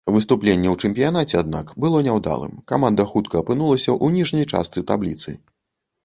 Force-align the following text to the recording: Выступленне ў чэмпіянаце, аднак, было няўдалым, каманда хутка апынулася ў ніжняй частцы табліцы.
Выступленне 0.13 0.69
ў 0.71 0.75
чэмпіянаце, 0.87 1.33
аднак, 1.41 1.67
было 1.83 1.99
няўдалым, 2.07 2.53
каманда 2.71 3.05
хутка 3.11 3.35
апынулася 3.43 3.91
ў 4.05 4.23
ніжняй 4.23 4.47
частцы 4.57 4.79
табліцы. 4.93 5.35